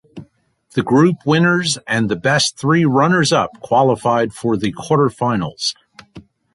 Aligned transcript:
The 0.73 0.81
group 0.81 1.17
winners 1.27 1.77
and 1.87 2.09
the 2.09 2.15
best 2.15 2.57
three 2.57 2.85
runners-up 2.85 3.51
qualified 3.61 4.33
for 4.33 4.57
the 4.57 4.73
quarterfinals. 4.73 5.75